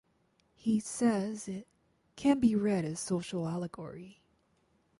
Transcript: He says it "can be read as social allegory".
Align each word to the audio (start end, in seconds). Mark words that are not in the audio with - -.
He 0.55 0.79
says 0.79 1.47
it 1.47 1.67
"can 2.15 2.39
be 2.39 2.55
read 2.55 2.85
as 2.85 2.99
social 2.99 3.47
allegory". 3.47 4.23